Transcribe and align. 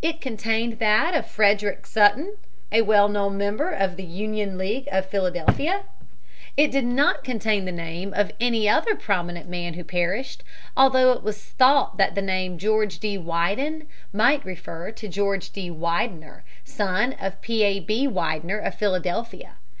It 0.00 0.20
contained 0.20 0.78
that 0.78 1.12
of 1.12 1.26
Frederick 1.26 1.86
Sutton, 1.86 2.36
a 2.70 2.82
well 2.82 3.08
known 3.08 3.36
member 3.36 3.68
of 3.72 3.96
the 3.96 4.04
Union 4.04 4.56
League 4.56 4.86
of 4.92 5.06
Philadelphia. 5.10 5.82
It 6.56 6.70
did 6.70 6.84
not 6.84 7.24
contain 7.24 7.64
the 7.64 7.72
name 7.72 8.14
of 8.14 8.30
any 8.40 8.68
other 8.68 8.94
prominent 8.94 9.48
man 9.48 9.74
who 9.74 9.82
perished, 9.82 10.44
although 10.76 11.10
it 11.10 11.24
was 11.24 11.42
thought 11.44 11.96
that 11.98 12.14
the 12.14 12.22
name 12.22 12.58
"George 12.58 13.00
W. 13.00 13.20
Widen" 13.22 13.88
might 14.12 14.44
refer 14.44 14.92
to 14.92 15.08
George 15.08 15.50
D. 15.50 15.68
Widener, 15.68 16.44
son 16.64 17.14
of 17.20 17.40
P. 17.40 17.64
A. 17.64 17.80
B. 17.80 18.06
Widener, 18.06 18.58
of 18.60 18.76
Philadelphia. 18.76 19.56